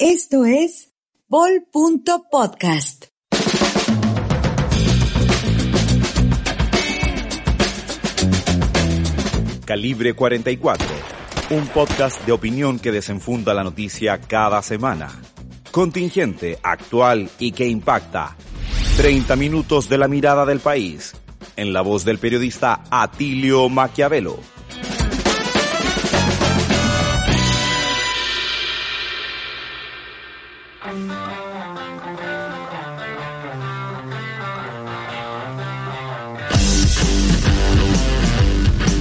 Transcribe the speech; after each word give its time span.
Esto 0.00 0.44
es 0.44 0.94
Vol.podcast. 1.26 3.06
Calibre 9.64 10.14
44, 10.14 10.86
un 11.50 11.66
podcast 11.66 12.24
de 12.24 12.30
opinión 12.30 12.78
que 12.78 12.92
desenfunda 12.92 13.52
la 13.52 13.64
noticia 13.64 14.20
cada 14.20 14.62
semana. 14.62 15.10
Contingente, 15.72 16.60
actual 16.62 17.28
y 17.40 17.50
que 17.50 17.66
impacta. 17.66 18.36
30 18.98 19.34
minutos 19.34 19.88
de 19.88 19.98
la 19.98 20.06
mirada 20.06 20.46
del 20.46 20.60
país, 20.60 21.16
en 21.56 21.72
la 21.72 21.80
voz 21.80 22.04
del 22.04 22.18
periodista 22.18 22.84
Atilio 22.88 23.68
Maquiavelo. 23.68 24.57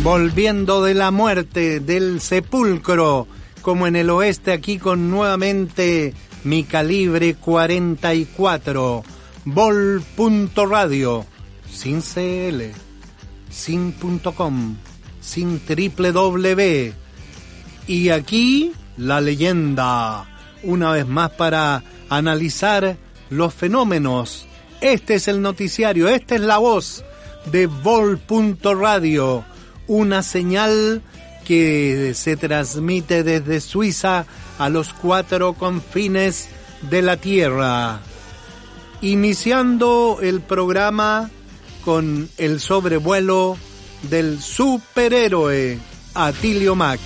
Volviendo 0.08 0.82
de 0.86 0.94
la 0.94 1.12
muerte, 1.12 1.82
del 1.82 2.22
sepulcro, 2.22 3.28
como 3.62 3.88
en 3.88 3.98
el 3.98 4.10
oeste 4.10 4.54
aquí 4.54 4.78
con 4.78 5.12
nuevamente 5.12 6.14
mi 6.46 6.64
calibre 6.64 7.36
44, 7.36 9.04
vol.radio, 9.44 11.26
sin 11.70 12.02
CL, 12.02 12.72
sin 13.50 13.92
.com, 14.34 14.78
sin 15.20 15.60
www. 15.68 16.94
Y 17.88 18.08
aquí 18.08 18.72
la 18.96 19.20
leyenda, 19.20 20.26
una 20.64 20.92
vez 20.92 21.06
más 21.06 21.32
para 21.32 21.84
analizar 22.08 22.96
los 23.30 23.54
fenómenos. 23.54 24.48
Este 24.80 25.16
es 25.16 25.28
el 25.28 25.42
noticiario, 25.42 26.08
esta 26.08 26.36
es 26.36 26.42
la 26.42 26.60
voz 26.60 27.04
de 27.52 27.68
vol.radio 27.68 29.44
una 29.88 30.24
señal 30.24 31.02
que 31.46 32.14
se 32.14 32.36
transmite 32.36 33.24
desde 33.24 33.62
Suiza 33.62 34.26
a 34.60 34.70
los 34.70 34.94
cuatro 34.94 35.54
confines 35.54 36.50
de 36.82 37.02
la 37.02 37.18
Tierra. 37.18 38.00
Iniciando 39.02 40.20
el 40.22 40.42
programa 40.42 41.30
con 41.86 42.30
el 42.38 42.60
sobrevuelo 42.60 43.58
del 44.10 44.42
superhéroe 44.42 45.80
Atilio 46.14 46.76
Mac. 46.76 47.00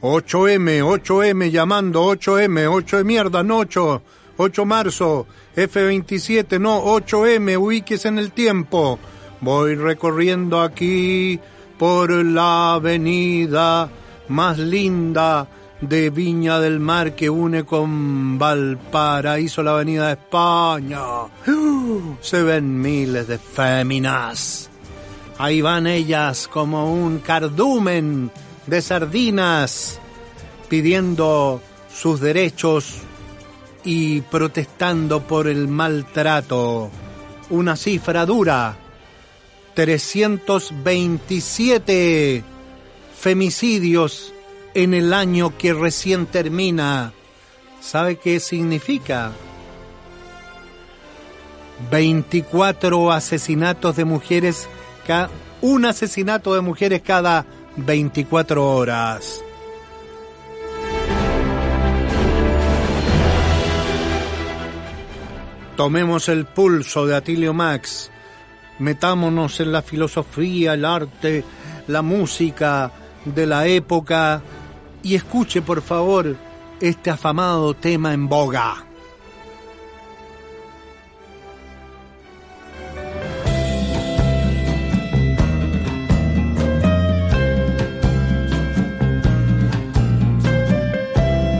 8M, 0.00 0.82
8M 0.82 1.50
llamando, 1.50 2.04
8M, 2.04 2.68
8 2.70 2.98
de 2.98 3.04
mierda, 3.04 3.42
no 3.42 3.58
8, 3.58 4.02
8 4.36 4.64
marzo, 4.64 5.26
F27, 5.56 6.60
no, 6.60 6.84
8M, 6.84 7.58
ubíquese 7.58 8.08
en 8.08 8.18
el 8.18 8.32
tiempo. 8.32 8.98
Voy 9.40 9.74
recorriendo 9.74 10.60
aquí 10.60 11.38
por 11.78 12.10
la 12.10 12.74
avenida 12.74 13.88
más 14.28 14.58
linda 14.58 15.48
de 15.80 16.10
Viña 16.10 16.58
del 16.58 16.80
Mar 16.80 17.14
que 17.14 17.30
une 17.30 17.64
con 17.64 18.38
Valparaíso, 18.38 19.62
la 19.62 19.72
avenida 19.72 20.06
de 20.06 20.12
España. 20.12 21.00
Se 22.20 22.42
ven 22.42 22.80
miles 22.80 23.28
de 23.28 23.38
féminas. 23.38 24.70
Ahí 25.38 25.60
van 25.60 25.86
ellas 25.86 26.48
como 26.48 26.92
un 26.92 27.18
cardumen 27.18 28.30
de 28.68 28.82
sardinas 28.82 29.98
pidiendo 30.68 31.62
sus 31.92 32.20
derechos 32.20 32.98
y 33.84 34.20
protestando 34.22 35.26
por 35.26 35.48
el 35.48 35.68
maltrato. 35.68 36.90
Una 37.50 37.76
cifra 37.76 38.24
dura. 38.26 38.76
327 39.74 42.42
femicidios 43.18 44.34
en 44.74 44.92
el 44.94 45.14
año 45.14 45.56
que 45.56 45.72
recién 45.72 46.26
termina. 46.26 47.12
¿Sabe 47.80 48.16
qué 48.16 48.40
significa? 48.40 49.30
24 51.90 53.12
asesinatos 53.12 53.94
de 53.96 54.04
mujeres, 54.04 54.68
un 55.60 55.84
asesinato 55.84 56.54
de 56.54 56.60
mujeres 56.60 57.02
cada 57.02 57.46
24 57.78 58.64
horas. 58.64 59.44
Tomemos 65.76 66.28
el 66.28 66.44
pulso 66.44 67.06
de 67.06 67.14
Atilio 67.14 67.54
Max, 67.54 68.10
metámonos 68.80 69.60
en 69.60 69.70
la 69.70 69.82
filosofía, 69.82 70.74
el 70.74 70.84
arte, 70.84 71.44
la 71.86 72.02
música 72.02 72.90
de 73.24 73.46
la 73.46 73.66
época 73.66 74.42
y 75.02 75.14
escuche 75.14 75.62
por 75.62 75.80
favor 75.82 76.36
este 76.80 77.10
afamado 77.10 77.74
tema 77.74 78.12
en 78.12 78.28
boga. 78.28 78.87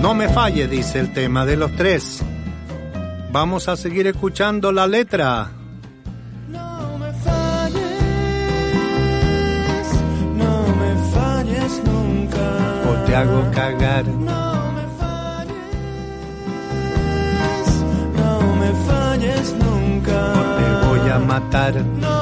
No 0.09 0.15
me 0.15 0.27
falle, 0.31 0.67
dice 0.69 1.01
el 1.01 1.13
tema 1.13 1.45
de 1.45 1.59
los 1.59 1.71
tres. 1.77 2.23
Vamos 3.31 3.69
a 3.69 3.77
seguir 3.77 4.07
escuchando 4.07 4.73
la 4.73 4.87
letra. 4.87 5.51
No 6.49 6.97
me 6.97 7.13
falles, 7.13 7.85
no 10.35 10.67
me 10.81 10.95
falles 11.13 11.83
nunca. 11.85 12.41
O 12.89 12.95
te 13.05 13.17
hago 13.17 13.51
cagar. 13.51 14.07
No 14.07 14.73
me 14.77 14.87
falles, 14.99 15.53
no 18.17 18.57
me 18.61 18.71
falles 18.89 19.55
nunca. 19.63 20.33
O 20.33 20.41
te 20.57 20.87
voy 20.87 21.11
a 21.11 21.19
matar. 21.19 21.75
No 21.85 22.18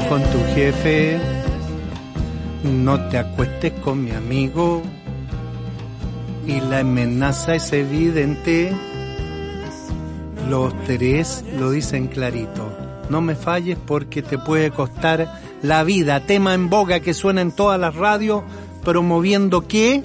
con 0.00 0.22
tu 0.22 0.38
jefe. 0.54 1.18
No 2.64 3.08
te 3.08 3.18
acuestes 3.18 3.72
con 3.72 4.04
mi 4.04 4.12
amigo. 4.12 4.82
Y 6.46 6.60
la 6.60 6.80
amenaza 6.80 7.54
es 7.54 7.72
evidente. 7.72 8.72
Los 10.48 10.72
tres 10.84 11.44
lo 11.58 11.70
dicen 11.70 12.08
clarito. 12.08 12.76
No 13.10 13.20
me 13.20 13.34
falles 13.34 13.76
porque 13.86 14.22
te 14.22 14.38
puede 14.38 14.70
costar 14.70 15.40
la 15.62 15.84
vida. 15.84 16.20
Tema 16.20 16.54
en 16.54 16.70
boga 16.70 17.00
que 17.00 17.14
suena 17.14 17.42
en 17.42 17.52
todas 17.52 17.78
las 17.78 17.94
radios 17.94 18.42
promoviendo 18.84 19.68
qué? 19.68 20.02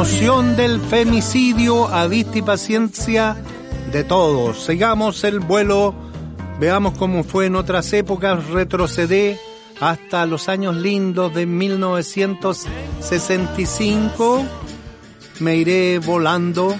Promoción 0.00 0.56
del 0.56 0.80
femicidio 0.80 1.86
a 1.86 2.06
vista 2.06 2.38
y 2.38 2.42
paciencia 2.42 3.36
de 3.92 4.02
todos. 4.02 4.64
Sigamos 4.64 5.24
el 5.24 5.40
vuelo, 5.40 5.94
veamos 6.58 6.96
cómo 6.96 7.22
fue 7.22 7.44
en 7.44 7.54
otras 7.54 7.92
épocas, 7.92 8.46
retrocedé 8.46 9.38
hasta 9.78 10.24
los 10.24 10.48
años 10.48 10.76
lindos 10.76 11.34
de 11.34 11.44
1965. 11.44 14.42
Me 15.40 15.56
iré 15.56 15.98
volando 15.98 16.74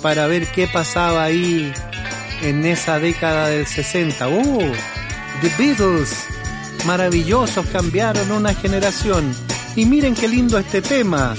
para 0.00 0.26
ver 0.26 0.46
qué 0.46 0.66
pasaba 0.66 1.24
ahí 1.24 1.70
en 2.40 2.64
esa 2.64 2.98
década 2.98 3.48
del 3.48 3.66
60. 3.66 4.28
¡Oh! 4.28 4.60
The 5.42 5.50
Beatles. 5.58 6.24
Maravillosos, 6.86 7.66
cambiaron 7.66 8.32
una 8.32 8.54
generación. 8.54 9.34
Y 9.76 9.84
miren 9.84 10.14
qué 10.14 10.26
lindo 10.26 10.56
este 10.56 10.80
tema. 10.80 11.34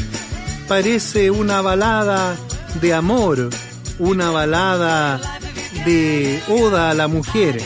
Parece 0.74 1.30
una 1.30 1.62
balada 1.62 2.36
de 2.81 2.96
amor, 2.96 3.52
una 4.00 4.31
balada 4.31 5.22
de 5.86 6.42
oda 6.50 6.90
a 6.90 6.94
la 6.96 7.08
mujer. 7.08 7.62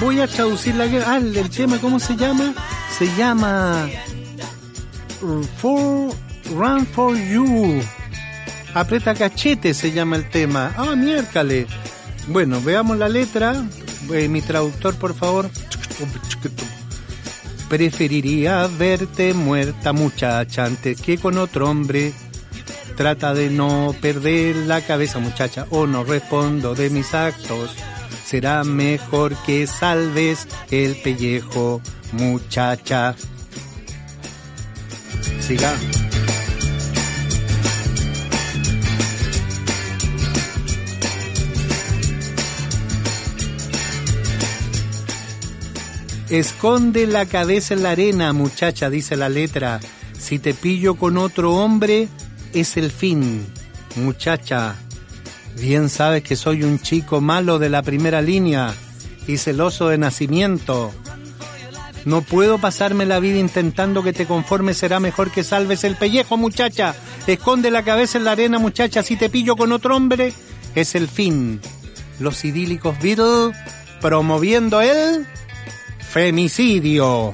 Voy 0.00 0.18
a 0.18 0.26
traducir 0.26 0.74
la 0.74 0.86
ah, 1.06 1.18
el 1.18 1.48
tema, 1.50 1.78
¿cómo 1.78 2.00
se 2.00 2.16
llama? 2.16 2.52
Se 2.98 3.06
llama 3.14 3.88
For 5.58 6.12
Run 6.52 6.84
for 6.84 7.16
You. 7.16 7.80
Aprieta 8.74 9.14
cachete 9.14 9.72
se 9.72 9.92
llama 9.92 10.16
el 10.16 10.28
tema. 10.28 10.74
Ah, 10.76 10.96
miércale. 10.96 11.68
Bueno, 12.26 12.60
veamos 12.60 12.98
la 12.98 13.08
letra. 13.08 13.64
Eh, 14.12 14.26
mi 14.26 14.42
traductor, 14.42 14.96
por 14.96 15.14
favor. 15.14 15.48
Preferiría 17.70 18.66
verte 18.66 19.32
muerta 19.32 19.92
muchacha 19.92 20.64
antes 20.64 21.00
que 21.00 21.18
con 21.18 21.38
otro 21.38 21.70
hombre. 21.70 22.12
Trata 22.96 23.32
de 23.32 23.48
no 23.48 23.94
perder 24.00 24.56
la 24.56 24.80
cabeza 24.80 25.20
muchacha 25.20 25.68
o 25.70 25.86
no 25.86 26.02
respondo 26.02 26.74
de 26.74 26.90
mis 26.90 27.14
actos. 27.14 27.76
Será 28.26 28.64
mejor 28.64 29.36
que 29.46 29.68
salves 29.68 30.48
el 30.72 30.96
pellejo 30.96 31.80
muchacha. 32.12 33.14
Siga. 35.38 35.72
Esconde 46.30 47.08
la 47.08 47.26
cabeza 47.26 47.74
en 47.74 47.82
la 47.82 47.90
arena, 47.90 48.32
muchacha, 48.32 48.88
dice 48.88 49.16
la 49.16 49.28
letra. 49.28 49.80
Si 50.16 50.38
te 50.38 50.54
pillo 50.54 50.94
con 50.94 51.18
otro 51.18 51.56
hombre, 51.56 52.06
es 52.54 52.76
el 52.76 52.92
fin. 52.92 53.44
Muchacha, 53.96 54.76
bien 55.56 55.88
sabes 55.88 56.22
que 56.22 56.36
soy 56.36 56.62
un 56.62 56.78
chico 56.78 57.20
malo 57.20 57.58
de 57.58 57.68
la 57.68 57.82
primera 57.82 58.22
línea 58.22 58.72
y 59.26 59.38
celoso 59.38 59.88
de 59.88 59.98
nacimiento. 59.98 60.92
No 62.04 62.22
puedo 62.22 62.58
pasarme 62.58 63.06
la 63.06 63.18
vida 63.18 63.38
intentando 63.38 64.04
que 64.04 64.12
te 64.12 64.26
conformes, 64.26 64.76
será 64.76 65.00
mejor 65.00 65.32
que 65.32 65.42
salves 65.42 65.82
el 65.82 65.96
pellejo, 65.96 66.36
muchacha. 66.36 66.94
Esconde 67.26 67.72
la 67.72 67.82
cabeza 67.82 68.18
en 68.18 68.24
la 68.24 68.32
arena, 68.32 68.60
muchacha, 68.60 69.02
si 69.02 69.16
te 69.16 69.30
pillo 69.30 69.56
con 69.56 69.72
otro 69.72 69.96
hombre, 69.96 70.32
es 70.76 70.94
el 70.94 71.08
fin. 71.08 71.60
Los 72.20 72.44
idílicos 72.44 72.96
Beatles 73.02 73.56
promoviendo 74.00 74.80
el 74.80 75.26
femicidio. 76.10 77.32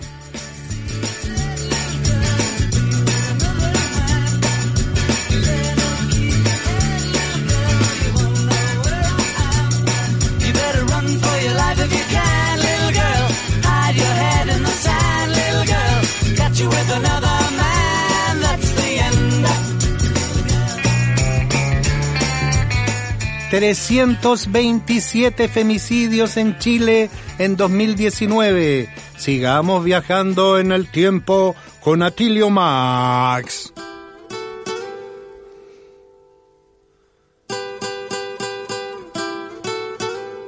327 23.56 25.49
femicidios 25.49 26.37
en 26.37 26.58
Chile 26.58 27.08
en 27.38 27.56
2019. 27.56 28.87
Sigamos 29.17 29.82
viajando 29.82 30.58
en 30.58 30.73
el 30.73 30.91
tiempo 30.91 31.56
con 31.81 32.03
Atilio 32.03 32.50
Max. 32.50 33.73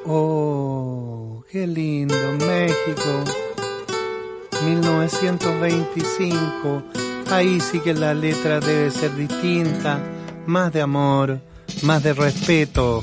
Oh, 0.04 1.42
qué 1.50 1.66
lindo, 1.66 2.14
México. 2.46 3.24
1925. 4.66 6.82
Ahí 7.30 7.58
sí 7.60 7.80
que 7.80 7.94
la 7.94 8.12
letra 8.12 8.60
debe 8.60 8.90
ser 8.90 9.16
distinta, 9.16 9.98
más 10.44 10.74
de 10.74 10.82
amor, 10.82 11.47
más 11.82 12.02
de 12.02 12.12
respeto. 12.14 13.00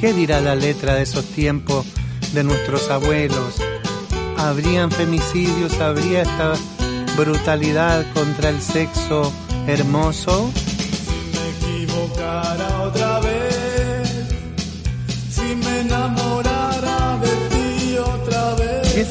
¿Qué 0.00 0.12
dirá 0.12 0.40
la 0.40 0.56
letra 0.56 0.96
de 0.96 1.02
esos 1.02 1.24
tiempos 1.26 1.86
de 2.32 2.42
nuestros 2.42 2.90
abuelos? 2.90 3.60
¿Habrían 4.36 4.90
femicidios? 4.90 5.78
¿Habría 5.78 6.22
esta 6.22 6.54
brutalidad 7.16 8.04
contra 8.12 8.48
el 8.48 8.60
sexo 8.60 9.32
hermoso? 9.68 10.50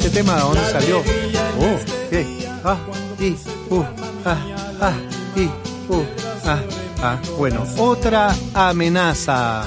Este 0.04 0.18
tema 0.18 0.34
de 0.34 0.42
dónde 0.42 0.62
salió? 0.72 1.00
Oh. 1.60 1.78
Ah, 2.64 2.78
y, 3.20 3.30
uh, 3.70 3.84
ah, 4.26 4.38
ah, 4.82 4.94
y, 5.36 5.44
uh, 5.94 6.06
ah, 6.46 6.60
ah. 7.04 7.18
Bueno, 7.38 7.64
otra 7.78 8.36
amenaza. 8.56 9.64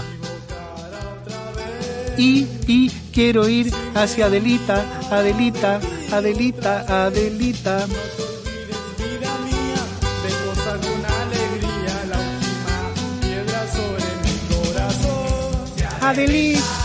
Y, 2.19 2.49
y, 2.67 2.91
quiero 3.13 3.49
ir 3.49 3.73
hacia 3.95 4.27
Adelita, 4.27 4.85
Adelita, 5.11 5.81
Adelita, 6.11 7.05
Adelita. 7.05 7.87
Vida 16.27 16.84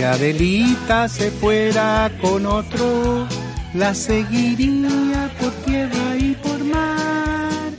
Si 0.00 0.04
Adelita 0.06 1.08
se 1.10 1.30
fuera 1.30 2.10
con 2.22 2.46
otro, 2.46 3.28
la 3.74 3.94
seguiría 3.94 5.30
por 5.38 5.52
tierra 5.66 6.16
y 6.16 6.32
por 6.42 6.64
mar. 6.64 7.70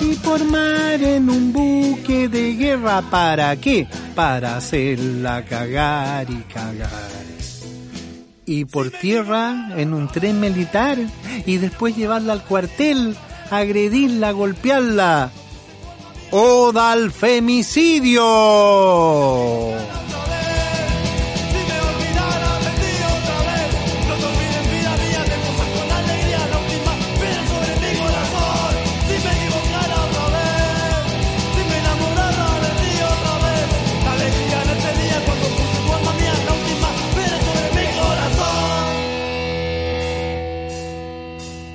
Y 0.00 0.16
por 0.16 0.44
mar 0.46 1.00
en 1.00 1.30
un 1.30 1.52
buque 1.52 2.28
de 2.28 2.56
guerra, 2.56 3.02
¿para 3.02 3.54
qué? 3.54 3.86
Para 4.16 4.56
hacerla 4.56 5.44
cagar 5.44 6.28
y 6.28 6.42
cagar. 6.52 6.90
Y 8.46 8.64
por 8.64 8.90
tierra 8.90 9.68
en 9.76 9.94
un 9.94 10.08
tren 10.08 10.40
militar 10.40 10.98
y 11.46 11.58
después 11.58 11.96
llevarla 11.96 12.32
al 12.32 12.42
cuartel, 12.42 13.16
agredirla, 13.48 14.32
golpearla. 14.32 15.30
¡Oda 16.32 16.90
al 16.90 17.12
femicidio! 17.12 18.26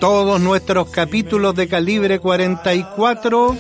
Todos 0.08 0.40
nuestros 0.40 0.92
capítulos 0.92 1.56
de 1.56 1.68
calibre 1.68 2.20
44 2.20 3.58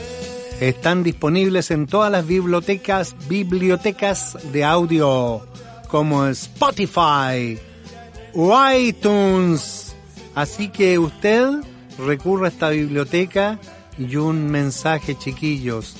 están 0.59 1.01
disponibles 1.01 1.71
en 1.71 1.87
todas 1.87 2.11
las 2.11 2.27
bibliotecas, 2.27 3.15
bibliotecas 3.27 4.37
de 4.53 4.63
audio 4.63 5.43
como 5.87 6.27
Spotify 6.27 7.57
iTunes 8.77 9.95
Así 10.35 10.69
que 10.69 10.99
usted 10.99 11.49
recurra 11.97 12.45
a 12.45 12.51
esta 12.51 12.69
biblioteca 12.69 13.57
y 13.97 14.15
un 14.15 14.45
mensaje, 14.45 15.17
chiquillos. 15.17 15.95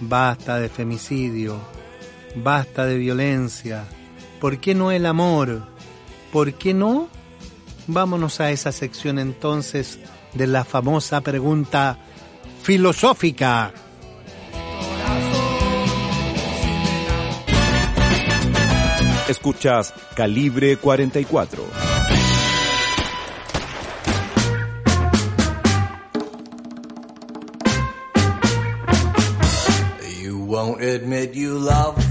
Basta 0.00 0.58
de 0.58 0.70
femicidio, 0.70 1.58
basta 2.36 2.86
de 2.86 2.96
violencia. 2.96 3.84
¿Por 4.40 4.56
qué 4.56 4.74
no 4.74 4.90
el 4.90 5.04
amor? 5.04 5.68
¿Por 6.32 6.54
qué 6.54 6.72
no? 6.72 7.10
Vámonos 7.86 8.40
a 8.40 8.50
esa 8.50 8.72
sección 8.72 9.18
entonces 9.18 9.98
de 10.34 10.46
la 10.46 10.64
famosa 10.64 11.20
pregunta 11.20 11.98
filosófica. 12.62 13.72
Escuchas 19.28 19.94
Calibre 20.14 20.76
44. 20.76 21.64
You 30.20 30.38
won't 30.38 30.82
admit 30.82 31.34
you 31.34 31.58
love 31.58 32.01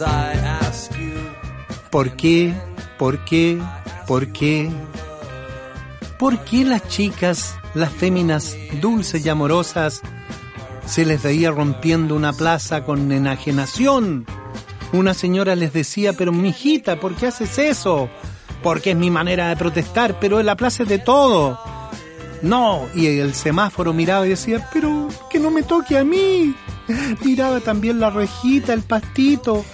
I 0.00 0.38
ask 0.60 0.92
you, 0.96 1.14
¿Por 1.90 2.14
qué? 2.16 2.54
¿Por 2.98 3.24
qué? 3.24 3.60
¿Por 4.06 4.32
qué? 4.32 4.70
¿Por 6.18 6.38
qué 6.44 6.64
las 6.64 6.86
chicas, 6.88 7.56
las 7.74 7.92
féminas 7.92 8.56
dulces 8.80 9.24
y 9.24 9.28
amorosas, 9.28 10.02
se 10.86 11.04
les 11.04 11.22
veía 11.22 11.50
rompiendo 11.50 12.14
una 12.14 12.32
plaza 12.32 12.84
con 12.84 13.10
enajenación? 13.10 14.26
Una 14.92 15.14
señora 15.14 15.56
les 15.56 15.72
decía, 15.72 16.12
pero 16.12 16.32
mijita, 16.32 17.00
¿por 17.00 17.14
qué 17.14 17.28
haces 17.28 17.58
eso? 17.58 18.08
Porque 18.62 18.90
es 18.90 18.96
mi 18.96 19.10
manera 19.10 19.48
de 19.48 19.56
protestar, 19.56 20.18
pero 20.20 20.42
la 20.42 20.56
plaza 20.56 20.82
es 20.84 20.88
de 20.88 20.98
todo. 20.98 21.58
No, 22.42 22.88
y 22.94 23.06
el 23.06 23.34
semáforo 23.34 23.92
miraba 23.92 24.26
y 24.26 24.30
decía, 24.30 24.68
pero 24.72 25.08
que 25.30 25.38
no 25.38 25.50
me 25.50 25.62
toque 25.62 25.98
a 25.98 26.04
mí. 26.04 26.54
Miraba 27.24 27.60
también 27.60 28.00
la 28.00 28.10
rejita, 28.10 28.72
el 28.72 28.82
pastito, 28.82 29.64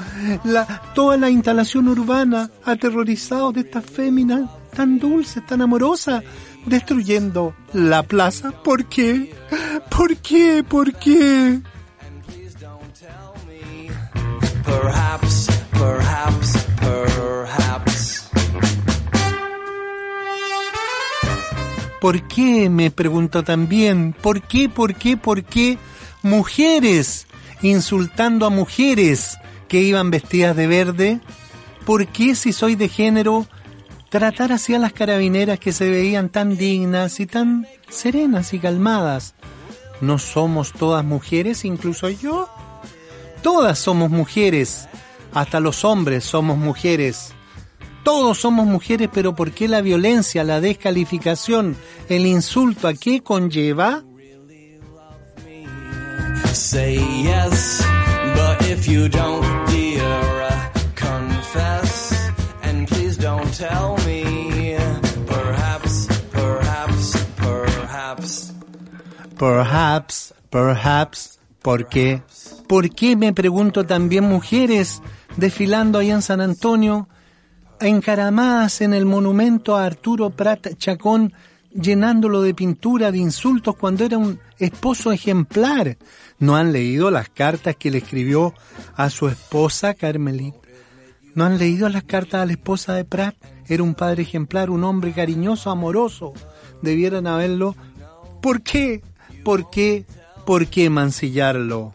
la, 0.44 0.83
toda 0.94 1.16
la 1.16 1.30
instalación 1.30 1.88
urbana, 1.88 2.50
aterrorizados 2.64 3.54
de 3.54 3.61
estas 3.61 3.85
féminas 3.85 4.50
tan 4.75 4.99
dulces, 4.99 5.44
tan 5.47 5.62
amorosas, 5.62 6.25
destruyendo 6.66 7.54
la 7.73 8.02
plaza. 8.02 8.50
¿Por 8.50 8.87
qué? 8.87 9.35
¿Por 9.90 10.16
qué? 10.16 10.64
¿Por 10.68 10.92
qué? 10.94 11.61
¿Por 22.04 22.28
qué? 22.28 22.68
Me 22.68 22.90
pregunto 22.90 23.44
también. 23.44 24.12
¿Por 24.12 24.42
qué? 24.42 24.68
¿Por 24.68 24.94
qué? 24.94 25.16
¿Por 25.16 25.42
qué? 25.42 25.78
Mujeres 26.23 27.26
insultando 27.62 28.44
a 28.44 28.50
mujeres 28.50 29.38
que 29.68 29.80
iban 29.80 30.11
vestidas 30.11 30.54
de 30.54 30.66
verde. 30.66 31.20
¿Por 31.87 32.06
qué 32.08 32.34
si 32.34 32.52
soy 32.52 32.75
de 32.75 32.90
género 32.90 33.46
tratar 34.11 34.52
así 34.52 34.75
a 34.75 34.78
las 34.78 34.92
carabineras 34.92 35.58
que 35.58 35.73
se 35.73 35.88
veían 35.88 36.28
tan 36.28 36.58
dignas 36.58 37.20
y 37.20 37.26
tan 37.26 37.66
serenas 37.88 38.52
y 38.52 38.58
calmadas? 38.58 39.34
¿No 40.02 40.18
somos 40.18 40.75
todas 40.75 41.06
mujeres, 41.06 41.64
incluso 41.64 42.11
yo? 42.11 42.50
Todas 43.40 43.78
somos 43.78 44.11
mujeres, 44.11 44.90
hasta 45.32 45.58
los 45.58 45.87
hombres 45.87 46.25
somos 46.25 46.58
mujeres. 46.58 47.32
Todos 48.04 48.38
somos 48.38 48.66
mujeres, 48.66 49.08
pero 49.12 49.34
¿por 49.34 49.50
qué 49.52 49.66
la 49.66 49.80
violencia, 49.80 50.44
la 50.44 50.61
descalificación, 50.61 51.76
el 52.08 52.26
insulto, 52.26 52.87
a 52.87 52.94
qué 52.94 53.23
conlleva? 53.23 54.04
Uh. 54.04 54.14
Perhaps, 69.38 70.32
perhaps, 70.49 71.38
¿por 71.61 71.88
qué? 71.88 72.23
¿Por 72.68 72.88
qué 72.94 73.16
me 73.16 73.32
pregunto 73.32 73.84
también 73.84 74.25
mujeres 74.25 75.02
desfilando 75.37 75.99
ahí 75.99 76.11
en 76.11 76.23
San 76.23 76.40
Antonio, 76.40 77.08
encaramadas 77.84 78.80
en 78.80 78.94
el 78.94 79.04
monumento 79.04 79.76
a 79.76 79.84
Arturo 79.84 80.30
Prat 80.30 80.76
Chacón, 80.76 81.32
llenándolo 81.74 82.42
de 82.42 82.54
pintura, 82.54 83.12
de 83.12 83.18
insultos 83.18 83.76
cuando 83.76 84.04
era 84.04 84.18
un 84.18 84.40
esposo 84.58 85.12
ejemplar? 85.12 85.96
¿No 86.38 86.56
han 86.56 86.72
leído 86.72 87.10
las 87.10 87.28
cartas 87.28 87.76
que 87.76 87.90
le 87.90 87.98
escribió 87.98 88.54
a 88.96 89.10
su 89.10 89.28
esposa 89.28 89.94
Carmelita? 89.94 90.58
¿No 91.34 91.44
han 91.44 91.58
leído 91.58 91.88
las 91.88 92.04
cartas 92.04 92.42
a 92.42 92.46
la 92.46 92.52
esposa 92.52 92.94
de 92.94 93.04
Prat? 93.04 93.34
Era 93.66 93.82
un 93.82 93.94
padre 93.94 94.22
ejemplar, 94.22 94.70
un 94.70 94.84
hombre 94.84 95.12
cariñoso, 95.12 95.70
amoroso. 95.70 96.32
Debieran 96.82 97.26
haberlo. 97.26 97.74
¿Por 98.40 98.62
qué? 98.62 99.02
¿Por 99.42 99.70
qué? 99.70 100.04
¿Por 100.44 100.66
qué 100.68 100.90
mancillarlo? 100.90 101.92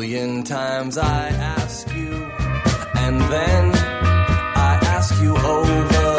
Million 0.00 0.42
times 0.42 0.96
I 0.96 1.28
ask 1.28 1.86
you, 1.94 2.12
and 3.04 3.20
then 3.20 3.64
I 4.70 4.72
ask 4.96 5.10
you 5.20 5.32
over 5.36 6.12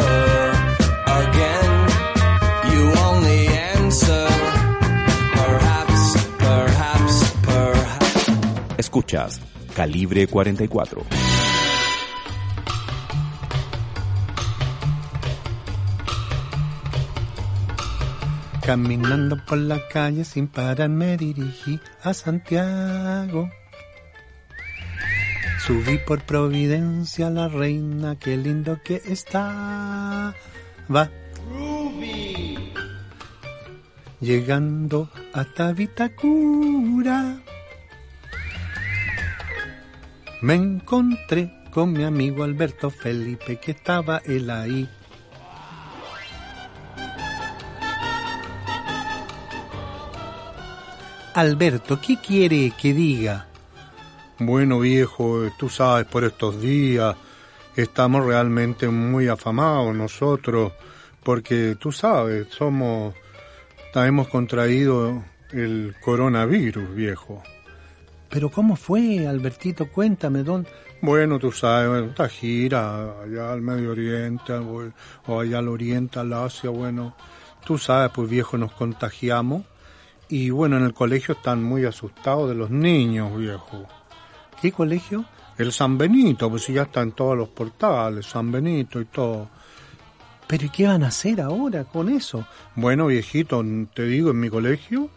again. 1.22 1.72
You 2.70 2.82
only 3.08 3.40
answer. 3.74 4.26
Perhaps, 5.40 6.02
perhaps, 6.38 7.14
perhaps. 7.42 8.78
Escuchas 8.78 9.40
Calibre 9.74 10.28
44. 10.28 11.04
Caminando 18.64 19.44
por 19.44 19.58
la 19.58 19.80
calle 19.88 20.24
sin 20.24 20.46
parar 20.46 20.88
me 20.88 21.16
dirigí 21.16 21.80
a 22.04 22.14
Santiago. 22.14 23.50
Subí 25.66 25.98
por 25.98 26.22
Providencia 26.22 27.30
la 27.30 27.46
reina, 27.46 28.16
qué 28.18 28.36
lindo 28.36 28.80
que 28.82 29.00
está. 29.04 30.34
Va. 30.92 31.08
Llegando 34.18 35.08
hasta 35.32 35.72
Vitacura. 35.72 37.40
Me 40.40 40.54
encontré 40.54 41.52
con 41.70 41.92
mi 41.92 42.02
amigo 42.02 42.42
Alberto 42.42 42.90
Felipe, 42.90 43.60
que 43.60 43.70
estaba 43.70 44.20
él 44.24 44.50
ahí. 44.50 44.88
Alberto, 51.34 52.00
¿qué 52.00 52.16
quiere 52.16 52.72
que 52.72 52.92
diga? 52.92 53.51
Bueno, 54.44 54.80
viejo, 54.80 55.48
tú 55.56 55.68
sabes, 55.68 56.04
por 56.06 56.24
estos 56.24 56.60
días 56.60 57.14
estamos 57.76 58.26
realmente 58.26 58.88
muy 58.88 59.28
afamados 59.28 59.94
nosotros, 59.94 60.72
porque 61.22 61.76
tú 61.78 61.92
sabes, 61.92 62.48
somos, 62.48 63.14
hemos 63.94 64.26
contraído 64.28 65.22
el 65.52 65.94
coronavirus, 66.00 66.92
viejo. 66.94 67.40
Pero 68.28 68.50
¿cómo 68.50 68.74
fue, 68.74 69.28
Albertito? 69.28 69.88
Cuéntame, 69.88 70.42
¿dónde? 70.42 70.68
Bueno, 71.00 71.38
tú 71.38 71.52
sabes, 71.52 72.10
esta 72.10 72.28
gira 72.28 73.22
allá 73.22 73.52
al 73.52 73.62
Medio 73.62 73.92
Oriente 73.92 74.54
o, 74.54 74.92
o 75.26 75.40
allá 75.40 75.58
al 75.58 75.68
Oriente, 75.68 76.18
al 76.18 76.32
Asia, 76.32 76.68
bueno, 76.70 77.14
tú 77.64 77.78
sabes, 77.78 78.10
pues 78.12 78.28
viejo, 78.28 78.58
nos 78.58 78.72
contagiamos 78.72 79.62
y 80.28 80.50
bueno, 80.50 80.78
en 80.78 80.84
el 80.84 80.94
colegio 80.94 81.34
están 81.34 81.62
muy 81.62 81.84
asustados 81.84 82.48
de 82.48 82.56
los 82.56 82.70
niños, 82.70 83.36
viejo. 83.36 83.86
¿Qué 84.62 84.72
colegio? 84.72 85.24
El 85.58 85.72
San 85.72 85.98
Benito, 85.98 86.48
pues 86.48 86.68
ya 86.68 86.82
está 86.82 87.02
en 87.02 87.12
todos 87.12 87.36
los 87.36 87.48
portales, 87.48 88.24
San 88.24 88.50
Benito 88.50 89.00
y 89.00 89.04
todo. 89.06 89.50
Pero 90.46 90.66
¿y 90.66 90.68
qué 90.70 90.86
van 90.86 91.04
a 91.04 91.08
hacer 91.08 91.40
ahora 91.40 91.84
con 91.84 92.08
eso? 92.08 92.46
Bueno, 92.76 93.06
viejito, 93.08 93.62
te 93.92 94.04
digo, 94.04 94.30
en 94.30 94.40
mi 94.40 94.48
colegio 94.48 95.10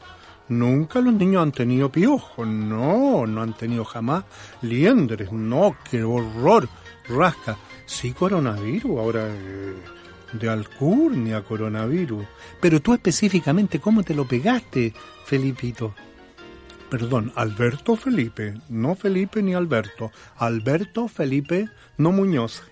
Nunca 0.48 1.02
los 1.02 1.14
niños 1.14 1.42
han 1.42 1.52
tenido 1.52 1.92
piojos, 1.92 2.48
no, 2.48 3.26
no 3.26 3.42
han 3.42 3.54
tenido 3.54 3.84
jamás 3.84 4.26
liendres, 4.62 5.32
no, 5.32 5.76
qué 5.90 6.04
horror, 6.04 6.70
rasca. 7.10 7.58
Sí, 7.88 8.14
coronavirus, 8.14 9.00
ahora 9.00 9.28
eh, 9.28 9.76
de 10.34 10.50
alcurnia, 10.50 11.42
coronavirus. 11.44 12.26
Pero 12.62 12.80
tú 12.80 12.94
específicamente, 12.94 13.80
¿cómo 13.80 14.04
te 14.04 14.14
lo 14.14 14.28
pegaste, 14.28 14.94
Felipito? 15.26 15.96
Perdón, 16.96 17.34
Alberto 17.36 17.98
Felipe, 17.98 18.54
no 18.70 18.96
Felipe 18.96 19.44
ni 19.44 19.54
Alberto, 19.54 20.14
Alberto 20.38 21.10
Felipe, 21.10 21.68
no 21.98 22.14
Muñoz. 22.14 22.64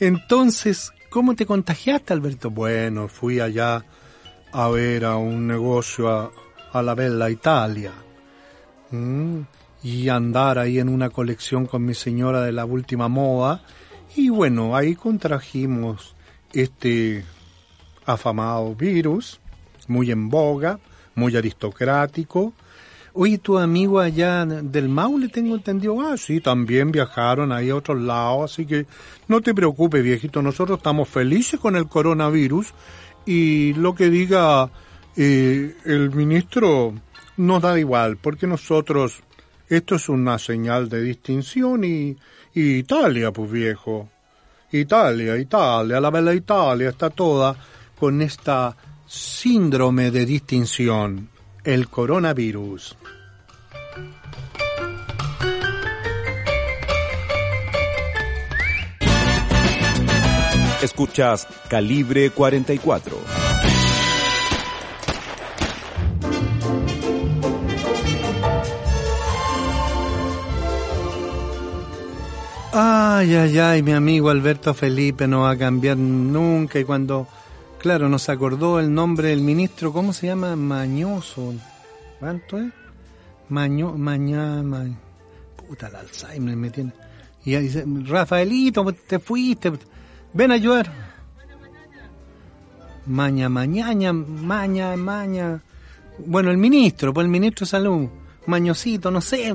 Entonces, 0.00 0.90
¿cómo 1.10 1.36
te 1.36 1.44
contagiaste, 1.44 2.14
Alberto? 2.14 2.50
Bueno, 2.50 3.08
fui 3.08 3.40
allá 3.40 3.84
a 4.52 4.68
ver 4.70 5.04
a 5.04 5.16
un 5.16 5.46
negocio 5.46 6.08
a, 6.08 6.32
a 6.72 6.80
la 6.80 6.94
Bella 6.94 7.28
Italia. 7.28 7.92
Mm, 8.90 9.40
y 9.82 10.08
andar 10.08 10.58
ahí 10.58 10.78
en 10.78 10.88
una 10.88 11.10
colección 11.10 11.66
con 11.66 11.84
mi 11.84 11.92
señora 11.92 12.40
de 12.40 12.52
la 12.52 12.64
última 12.64 13.08
moda. 13.08 13.60
Y 14.16 14.30
bueno, 14.30 14.74
ahí 14.74 14.94
contrajimos 14.94 16.16
este 16.54 17.22
afamado 18.06 18.74
virus, 18.74 19.40
muy 19.88 20.10
en 20.10 20.30
boga, 20.30 20.80
muy 21.14 21.36
aristocrático. 21.36 22.54
Oye, 23.20 23.38
tu 23.38 23.58
amigo 23.58 23.98
allá 23.98 24.46
del 24.46 24.88
Maule, 24.88 25.26
tengo 25.26 25.56
entendido, 25.56 26.00
ah, 26.00 26.16
sí, 26.16 26.40
también 26.40 26.92
viajaron 26.92 27.50
ahí 27.50 27.68
a 27.68 27.74
otros 27.74 28.00
lados, 28.00 28.52
así 28.52 28.64
que 28.64 28.86
no 29.26 29.40
te 29.40 29.52
preocupes, 29.52 30.04
viejito, 30.04 30.40
nosotros 30.40 30.78
estamos 30.78 31.08
felices 31.08 31.58
con 31.58 31.74
el 31.74 31.88
coronavirus 31.88 32.68
y 33.26 33.74
lo 33.74 33.92
que 33.96 34.08
diga 34.08 34.70
eh, 35.16 35.74
el 35.84 36.12
ministro 36.12 36.94
nos 37.38 37.60
da 37.60 37.76
igual, 37.76 38.18
porque 38.18 38.46
nosotros, 38.46 39.20
esto 39.68 39.96
es 39.96 40.08
una 40.08 40.38
señal 40.38 40.88
de 40.88 41.02
distinción 41.02 41.82
y, 41.82 42.16
y 42.54 42.74
Italia, 42.76 43.32
pues 43.32 43.50
viejo, 43.50 44.08
Italia, 44.70 45.36
Italia, 45.36 46.00
la 46.00 46.10
bella 46.10 46.34
Italia 46.34 46.90
está 46.90 47.10
toda 47.10 47.56
con 47.98 48.22
esta 48.22 48.76
síndrome 49.08 50.12
de 50.12 50.24
distinción, 50.24 51.30
el 51.64 51.88
coronavirus. 51.88 52.96
Escuchas 60.82 61.46
Calibre 61.68 62.30
44. 62.30 63.16
Ay, 72.72 73.34
ay, 73.34 73.58
ay, 73.58 73.82
mi 73.82 73.92
amigo 73.92 74.30
Alberto 74.30 74.72
Felipe 74.72 75.26
no 75.26 75.40
va 75.40 75.50
a 75.50 75.58
cambiar 75.58 75.96
nunca 75.96 76.78
y 76.78 76.84
cuando, 76.84 77.26
claro, 77.78 78.08
nos 78.08 78.28
acordó 78.28 78.80
el 78.80 78.92
nombre 78.92 79.28
del 79.28 79.40
ministro, 79.40 79.92
¿cómo 79.92 80.12
se 80.12 80.26
llama? 80.28 80.56
Mañoso. 80.56 81.54
¿Cuánto 82.20 82.58
es? 82.58 82.72
Maño, 83.48 83.96
mañana, 83.96 84.62
ma- 84.62 84.86
puta, 85.66 85.88
el 85.88 85.96
Alzheimer 85.96 86.56
me 86.56 86.70
tiene. 86.70 86.92
Y 87.44 87.54
ahí 87.54 87.64
dice, 87.64 87.84
Rafaelito, 88.04 88.84
te 89.06 89.18
fuiste, 89.18 89.72
ven 90.34 90.50
a 90.50 90.54
ayudar. 90.54 90.92
Maña, 93.06 93.48
mañaña, 93.48 94.12
maña, 94.12 94.96
maña. 94.96 95.62
Bueno, 96.18 96.50
el 96.50 96.58
ministro, 96.58 97.14
pues 97.14 97.24
el 97.24 97.30
ministro 97.30 97.64
de 97.64 97.70
salud, 97.70 98.08
mañosito, 98.46 99.10
no 99.10 99.20
sé. 99.20 99.54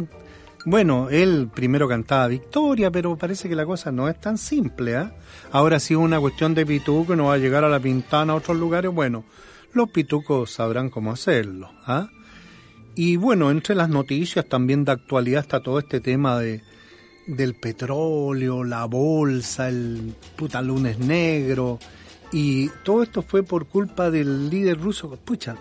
Bueno, 0.65 1.09
él 1.09 1.49
primero 1.53 1.89
cantaba 1.89 2.27
Victoria, 2.27 2.89
pero 2.89 3.17
parece 3.17 3.49
que 3.49 3.55
la 3.55 3.65
cosa 3.65 3.91
no 3.91 4.07
es 4.07 4.19
tan 4.21 4.37
simple, 4.37 4.95
¿ah? 4.95 5.13
Ahora 5.51 5.79
sí 5.79 5.93
es 5.93 5.99
una 5.99 6.21
cuestión 6.21 6.53
de 6.53 6.65
pituco, 6.65 7.17
no 7.17 7.25
va 7.25 7.33
a 7.33 7.37
llegar 7.37 7.65
a 7.65 7.69
la 7.69 7.81
pintana 7.81 8.31
a 8.31 8.37
otros 8.37 8.57
lugares, 8.57 8.91
bueno, 8.91 9.25
los 9.73 9.89
pitucos 9.89 10.51
sabrán 10.51 10.89
cómo 10.89 11.11
hacerlo, 11.11 11.69
¿ah? 11.85 12.09
Y 12.95 13.17
bueno, 13.17 13.51
entre 13.51 13.75
las 13.75 13.89
noticias 13.89 14.45
también 14.47 14.85
de 14.85 14.93
actualidad 14.93 15.41
está 15.41 15.59
todo 15.61 15.79
este 15.79 15.99
tema 15.99 16.39
de 16.39 16.61
del 17.27 17.55
petróleo, 17.55 18.63
la 18.63 18.85
bolsa, 18.85 19.69
el 19.69 20.13
puta 20.35 20.61
lunes 20.61 20.99
negro, 20.99 21.79
y 22.31 22.69
todo 22.83 23.03
esto 23.03 23.21
fue 23.21 23.43
por 23.43 23.67
culpa 23.67 24.11
del 24.11 24.49
líder 24.49 24.79
ruso, 24.79 25.17
pucha, 25.23 25.55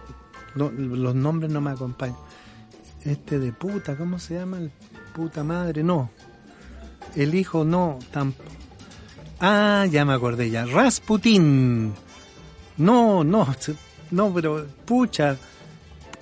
no, 0.55 0.71
los 0.71 1.15
nombres 1.15 1.51
no 1.51 1.61
me 1.61 1.71
acompañan. 1.71 2.17
Este 3.05 3.39
de 3.39 3.53
puta, 3.53 3.97
¿cómo 3.97 4.19
se 4.19 4.35
llama? 4.35 4.59
El 4.59 4.71
puta 5.13 5.45
madre, 5.45 5.83
no. 5.83 6.11
El 7.15 7.35
hijo 7.35 7.65
no, 7.65 7.99
tampoco. 8.11 8.51
Ah, 9.41 9.87
ya 9.91 10.05
me 10.05 10.15
acordé 10.15 10.51
ya. 10.51 10.65
Rasputin. 10.65 11.93
No, 12.77 13.25
no, 13.25 13.47
no, 14.11 14.33
pero 14.33 14.67
pucha. 14.85 15.37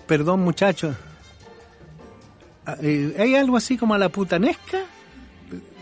Perdón, 0.06 0.40
muchachos. 0.40 0.96
Ah, 2.66 2.76
eh, 2.82 3.14
¿Hay 3.18 3.34
algo 3.34 3.56
así 3.56 3.76
como 3.76 3.94
a 3.94 3.98
la 3.98 4.08
putanesca? 4.08 4.78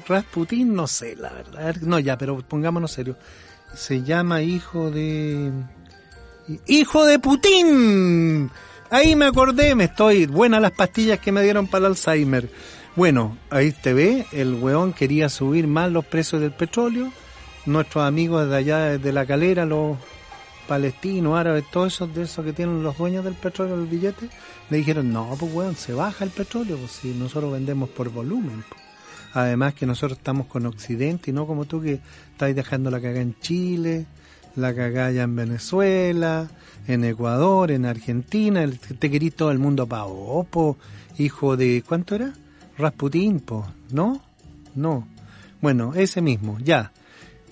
Rasputin, 0.07 0.75
no 0.75 0.87
sé, 0.87 1.17
la 1.17 1.31
verdad. 1.31 1.77
No, 1.83 1.99
ya, 1.99 2.17
pero 2.19 2.39
pongámonos 2.41 2.93
serio. 2.93 3.17
Se 3.75 4.03
llama 4.03 4.43
hijo 4.43 4.91
de... 4.91 5.53
¡Hijo 6.67 7.05
de 7.05 7.19
Putin! 7.19 8.51
Ahí 8.91 9.15
me 9.15 9.27
acordé, 9.27 9.75
me 9.75 9.85
estoy... 9.85 10.25
Buenas 10.27 10.63
las 10.63 10.73
pastillas 10.73 11.19
que 11.19 11.31
me 11.31 11.43
dieron 11.43 11.67
para 11.67 11.87
el 11.87 11.93
Alzheimer. 11.93 12.51
Bueno, 12.99 13.39
ahí 13.51 13.71
te 13.71 13.95
ve, 13.95 14.27
el 14.33 14.55
weón 14.55 14.93
quería 14.93 15.29
subir 15.29 15.69
más 15.69 15.93
los 15.93 16.05
precios 16.05 16.41
del 16.41 16.51
petróleo. 16.51 17.13
Nuestros 17.65 18.05
amigos 18.05 18.51
de 18.51 18.57
allá, 18.57 18.99
de 18.99 19.13
la 19.13 19.25
calera, 19.25 19.65
los 19.65 19.97
palestinos, 20.67 21.39
árabes, 21.39 21.63
todos 21.71 21.95
esos 21.95 22.13
de 22.13 22.23
esos 22.23 22.45
que 22.45 22.53
tienen 22.53 22.83
los 22.83 22.99
dueños 22.99 23.25
del 23.25 23.35
petróleo, 23.35 23.77
el 23.77 23.87
billete, 23.87 24.29
le 24.69 24.79
dijeron, 24.79 25.13
no, 25.13 25.37
pues 25.39 25.55
weón, 25.55 25.77
se 25.77 25.93
baja 25.93 26.25
el 26.25 26.31
petróleo, 26.31 26.77
pues 26.77 26.91
si 26.91 27.11
nosotros 27.11 27.53
vendemos 27.53 27.89
por 27.89 28.09
volumen. 28.09 28.65
pues". 28.69 28.83
Además 29.33 29.75
que 29.75 29.87
nosotros 29.87 30.19
estamos 30.19 30.49
con 30.49 30.67
Occidente 30.67 31.31
y 31.31 31.35
no 31.35 31.47
como 31.47 31.67
tú 31.67 31.81
que 31.81 32.01
estáis 32.33 32.57
dejando 32.57 32.91
la 32.91 33.01
cagada 33.01 33.21
en 33.21 33.39
Chile, 33.39 34.07
la 34.57 34.75
cagada 34.75 35.07
allá 35.07 35.23
en 35.23 35.37
Venezuela, 35.37 36.49
en 36.89 37.05
Ecuador, 37.05 37.71
en 37.71 37.87
Argentina, 37.87 38.69
te 38.99 39.09
querís 39.09 39.37
todo 39.37 39.53
el 39.53 39.61
mundo 39.61 39.87
pa' 39.87 40.05
opo, 40.05 40.79
hijo 41.17 41.57
de, 41.57 41.85
¿cuánto 41.87 42.17
era? 42.17 42.35
Rasputín, 42.79 43.41
po, 43.41 43.67
¿no? 43.91 44.23
No. 44.75 45.07
Bueno, 45.61 45.95
ese 45.95 46.21
mismo, 46.23 46.59
ya. 46.61 46.93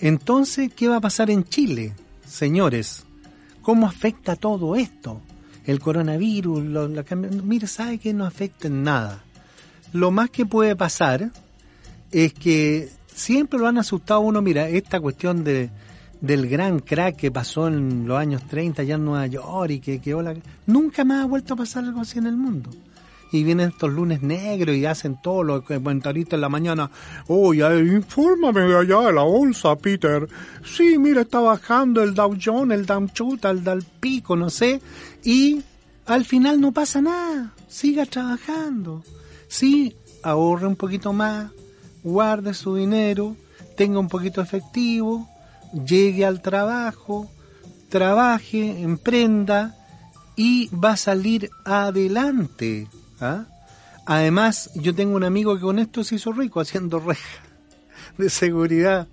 Entonces, 0.01 0.73
¿qué 0.75 0.89
va 0.89 0.97
a 0.97 1.01
pasar 1.01 1.31
en 1.31 1.45
Chile, 1.45 1.95
señores? 2.27 3.05
¿Cómo 3.63 3.87
afecta 3.87 4.37
todo 4.37 4.77
esto? 4.77 5.21
El 5.65 5.81
coronavirus, 5.81 6.65
lo- 6.65 6.89
la 6.89 7.05
mire, 7.43 7.67
sabe 7.67 7.99
que 7.99 8.13
no 8.15 8.25
afecta 8.25 8.69
en 8.69 8.85
nada. 8.85 9.25
Lo 9.93 10.11
más 10.13 10.31
que 10.31 10.47
puede 10.47 10.77
pasar 10.77 11.31
es 12.13 12.33
que 12.35 12.89
siempre 13.13 13.59
lo 13.59 13.67
han 13.67 13.79
asustado 13.79 14.21
uno, 14.21 14.41
mira, 14.43 14.69
esta 14.69 15.01
cuestión 15.01 15.43
de, 15.43 15.71
del 16.21 16.49
gran 16.49 16.79
crack 16.79 17.17
que 17.17 17.31
pasó 17.33 17.67
en 17.67 18.07
los 18.07 18.17
años 18.19 18.47
30 18.47 18.83
allá 18.83 18.95
en 18.95 19.05
Nueva 19.05 19.27
York 19.27 19.71
y 19.73 19.81
que, 19.81 19.99
que 20.01 20.15
hola, 20.15 20.35
nunca 20.67 21.05
más 21.05 21.25
ha 21.25 21.27
vuelto 21.27 21.55
a 21.55 21.57
pasar 21.57 21.83
algo 21.85 22.03
así 22.03 22.19
en 22.19 22.27
el 22.27 22.37
mundo. 22.37 22.71
Y 23.33 23.43
vienen 23.43 23.71
estos 23.71 23.93
lunes 23.93 24.23
negros 24.23 24.77
y 24.77 24.87
hacen 24.87 25.21
todo 25.21 25.43
lo 25.43 25.65
que 25.65 25.75
comentaristas 25.75 26.35
en 26.35 26.41
la 26.41 26.49
mañana. 26.49 26.91
Oye, 27.27 27.65
infórmame 27.81 28.61
de 28.61 28.79
allá 28.79 29.07
de 29.07 29.13
la 29.13 29.23
bolsa, 29.23 29.77
Peter. 29.77 30.29
Sí, 30.65 30.97
mira, 30.99 31.23
está 31.23 31.41
bajando 31.41 32.03
el 32.03 32.15
Dow 32.15 32.37
Jones, 32.43 32.79
el 32.79 32.87
Dow 32.87 33.09
Chuta, 33.09 33.51
el 33.51 33.65
Dow 33.65 33.81
Pico, 34.01 34.37
no 34.37 34.49
sé. 34.51 34.81
Y 35.25 35.63
al 36.07 36.25
final 36.25 36.61
no 36.61 36.73
pasa 36.73 37.03
nada. 37.03 37.53
Siga 37.69 38.07
trabajando. 38.07 39.03
Sí, 39.49 39.97
ahorre 40.23 40.67
un 40.67 40.77
poquito 40.77 41.13
más, 41.13 41.51
guarde 42.03 42.55
su 42.55 42.75
dinero, 42.77 43.37
tenga 43.77 43.99
un 43.99 44.09
poquito 44.09 44.41
efectivo, 44.41 45.29
llegue 45.73 46.25
al 46.25 46.43
trabajo, 46.43 47.31
trabaje, 47.89 48.83
emprenda 48.83 49.77
y 50.37 50.69
va 50.69 50.93
a 50.93 50.97
salir 50.97 51.51
adelante. 51.65 52.89
¿Ah? 53.21 53.47
Además, 54.07 54.71
yo 54.75 54.95
tengo 54.95 55.17
un 55.17 55.25
amigo 55.25 55.57
que 55.57 55.63
con 55.63 55.79
esto 55.79 56.05
se 56.05 56.15
hizo 56.15 56.33
rico 56.33 56.61
haciendo 56.61 57.01
reja 57.01 57.41
de 58.19 58.31
seguridad. 58.31 59.09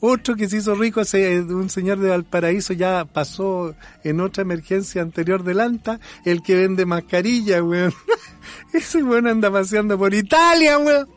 Otro 0.00 0.34
que 0.34 0.48
se 0.48 0.56
hizo 0.56 0.74
rico, 0.74 1.02
ese, 1.02 1.40
un 1.42 1.68
señor 1.68 1.98
de 1.98 2.08
Valparaíso, 2.08 2.72
ya 2.72 3.04
pasó 3.04 3.74
en 4.02 4.20
otra 4.20 4.42
emergencia 4.42 5.02
anterior 5.02 5.44
de 5.44 5.54
Lanta, 5.54 6.00
el 6.24 6.42
que 6.42 6.56
vende 6.56 6.86
mascarilla, 6.86 7.62
weón. 7.62 7.92
Ese 8.72 9.02
weón 9.02 9.26
anda 9.26 9.50
paseando 9.50 9.98
por 9.98 10.14
Italia, 10.14 10.78
weón. 10.78 11.08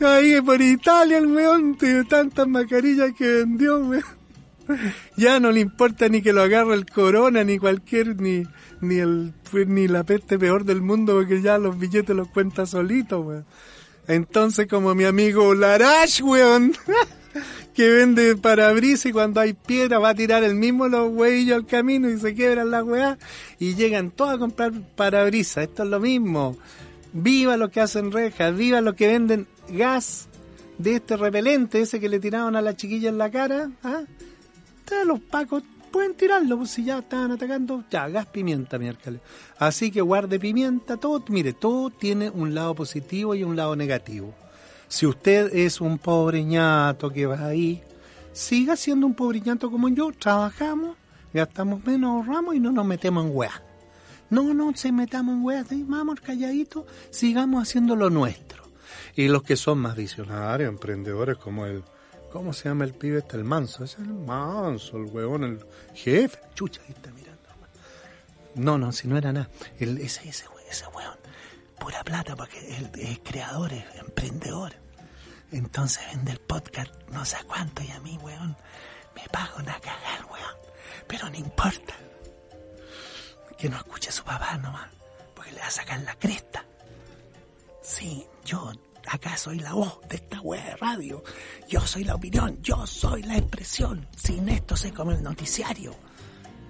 Ahí 0.00 0.40
por 0.40 0.60
Italia 0.60 1.18
el 1.18 1.28
weón 1.28 1.76
de 1.78 2.04
tantas 2.04 2.46
mascarillas 2.46 3.12
que 3.14 3.26
vendió, 3.26 3.78
weón. 3.78 4.21
Ya 5.16 5.40
no 5.40 5.50
le 5.50 5.60
importa 5.60 6.08
ni 6.08 6.22
que 6.22 6.32
lo 6.32 6.42
agarre 6.42 6.74
el 6.74 6.86
corona, 6.86 7.44
ni 7.44 7.58
cualquier, 7.58 8.20
ni, 8.20 8.44
ni 8.80 8.96
el, 8.96 9.32
pues, 9.50 9.66
ni 9.66 9.88
la 9.88 10.04
peste 10.04 10.38
peor 10.38 10.64
del 10.64 10.82
mundo, 10.82 11.14
porque 11.14 11.42
ya 11.42 11.58
los 11.58 11.78
billetes 11.78 12.14
los 12.14 12.28
cuenta 12.28 12.66
solito, 12.66 13.20
weón. 13.20 13.44
Entonces, 14.08 14.66
como 14.66 14.94
mi 14.94 15.04
amigo 15.04 15.54
Larash, 15.54 16.22
weón, 16.22 16.72
que 17.74 17.88
vende 17.88 18.36
parabrisas 18.36 19.06
y 19.06 19.12
cuando 19.12 19.40
hay 19.40 19.52
piedra 19.54 19.98
va 19.98 20.10
a 20.10 20.14
tirar 20.14 20.42
el 20.42 20.54
mismo 20.54 20.88
los 20.88 21.10
huevillos 21.12 21.56
al 21.56 21.66
camino 21.66 22.10
y 22.10 22.18
se 22.18 22.34
quiebran 22.34 22.70
las 22.70 22.82
weas 22.82 23.18
y 23.58 23.74
llegan 23.74 24.10
todos 24.10 24.34
a 24.34 24.38
comprar 24.38 24.72
parabrisas. 24.96 25.64
Esto 25.64 25.84
es 25.84 25.88
lo 25.88 26.00
mismo. 26.00 26.56
Viva 27.12 27.56
los 27.56 27.70
que 27.70 27.80
hacen 27.80 28.10
rejas, 28.10 28.56
viva 28.56 28.80
los 28.80 28.94
que 28.94 29.06
venden 29.06 29.46
gas 29.68 30.28
de 30.78 30.96
este 30.96 31.16
repelente, 31.16 31.80
ese 31.80 32.00
que 32.00 32.08
le 32.08 32.18
tiraron 32.18 32.56
a 32.56 32.62
la 32.62 32.76
chiquilla 32.76 33.08
en 33.08 33.18
la 33.18 33.30
cara. 33.30 33.70
¿ah? 33.84 34.02
Ustedes 34.82 35.06
los 35.06 35.20
pacos 35.20 35.62
pueden 35.92 36.14
tirarlo, 36.14 36.58
pues 36.58 36.70
si 36.70 36.84
ya 36.84 36.98
estaban 36.98 37.30
atacando, 37.30 37.84
ya, 37.88 38.08
gas 38.08 38.26
pimienta, 38.26 38.78
miércoles. 38.78 39.20
Así 39.58 39.92
que 39.92 40.00
guarde 40.00 40.40
pimienta, 40.40 40.96
todo, 40.96 41.22
mire, 41.28 41.52
todo 41.52 41.90
tiene 41.90 42.30
un 42.30 42.52
lado 42.52 42.74
positivo 42.74 43.36
y 43.36 43.44
un 43.44 43.54
lado 43.54 43.76
negativo. 43.76 44.34
Si 44.88 45.06
usted 45.06 45.54
es 45.54 45.80
un 45.80 45.98
pobre 45.98 46.42
ñato 46.42 47.10
que 47.10 47.26
va 47.26 47.46
ahí, 47.46 47.80
siga 48.32 48.74
siendo 48.74 49.06
un 49.06 49.14
pobre 49.14 49.40
ñato 49.40 49.70
como 49.70 49.88
yo, 49.88 50.10
trabajamos, 50.10 50.96
gastamos 51.32 51.86
menos, 51.86 52.10
ahorramos 52.10 52.56
y 52.56 52.60
no 52.60 52.72
nos 52.72 52.84
metemos 52.84 53.24
en 53.24 53.36
weas. 53.36 53.62
No, 54.30 54.52
no 54.52 54.74
se 54.74 54.90
metamos 54.90 55.36
en 55.36 55.44
weas, 55.44 55.68
¿sí? 55.68 55.84
vamos 55.86 56.20
calladitos, 56.20 56.86
sigamos 57.10 57.62
haciendo 57.62 57.94
lo 57.94 58.10
nuestro. 58.10 58.64
Y 59.14 59.28
los 59.28 59.44
que 59.44 59.54
son 59.54 59.78
más 59.78 59.94
visionarios, 59.94 60.68
emprendedores 60.68 61.36
como 61.36 61.66
el, 61.66 61.84
¿cómo 62.32 62.52
se 62.52 62.68
llama 62.68 62.84
el 62.84 62.94
pibe 62.94 63.18
este? 63.18 63.36
El 63.36 63.44
manso, 63.44 63.84
es 63.84 63.96
el 63.98 64.12
manso, 64.12 64.96
el 64.96 65.04
huevón, 65.04 65.44
el 65.44 65.66
jefe. 65.94 66.38
Chucha, 66.54 66.80
ahí 66.82 66.92
está 66.94 67.10
mirando. 67.12 67.42
No, 68.54 68.78
no, 68.78 68.92
si 68.92 69.08
no 69.08 69.16
era 69.16 69.32
nada. 69.32 69.48
Ese, 69.78 70.28
ese, 70.28 70.46
ese 70.68 70.86
huevón, 70.88 71.18
pura 71.78 72.02
plata 72.04 72.34
porque 72.36 72.58
es 72.94 73.18
creador, 73.20 73.72
es 73.72 73.84
emprendedor. 73.96 74.72
Entonces 75.50 76.02
vende 76.12 76.32
el 76.32 76.40
podcast 76.40 76.90
no 77.10 77.24
sé 77.24 77.36
cuánto 77.46 77.82
y 77.82 77.90
a 77.90 78.00
mí, 78.00 78.18
weón, 78.22 78.56
me 79.14 79.28
paga 79.30 79.54
una 79.56 79.78
cagada, 79.80 80.26
weón. 80.30 80.56
Pero 81.06 81.28
no 81.28 81.36
importa. 81.36 81.94
Que 83.58 83.68
no 83.68 83.76
escuche 83.76 84.08
a 84.08 84.12
su 84.12 84.24
papá 84.24 84.56
nomás, 84.56 84.90
porque 85.34 85.52
le 85.52 85.60
va 85.60 85.66
a 85.66 85.70
sacar 85.70 86.00
la 86.00 86.14
cresta. 86.16 86.64
Sí, 87.82 88.26
yo 88.44 88.72
acá 89.08 89.36
soy 89.36 89.58
la 89.58 89.72
voz 89.74 90.00
de 90.08 90.16
esta 90.16 90.40
wea 90.40 90.64
de 90.64 90.76
radio. 90.76 91.22
Yo 91.68 91.80
soy 91.80 92.04
la 92.04 92.14
opinión, 92.14 92.58
yo 92.62 92.86
soy 92.86 93.22
la 93.22 93.36
expresión. 93.36 94.06
Sin 94.16 94.48
esto 94.48 94.76
sé 94.76 94.92
como 94.92 95.12
el 95.12 95.22
noticiario. 95.22 95.94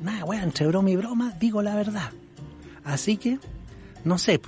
Nada, 0.00 0.24
wea, 0.24 0.42
entre 0.42 0.66
broma 0.66 0.90
y 0.90 0.96
broma 0.96 1.32
digo 1.38 1.62
la 1.62 1.74
verdad. 1.74 2.10
Así 2.84 3.16
que, 3.16 3.38
no 4.04 4.18
sé, 4.18 4.40